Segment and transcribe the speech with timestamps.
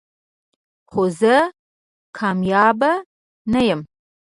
[0.89, 1.35] خو زه
[2.17, 2.79] کامیاب
[3.53, 3.81] نه یم.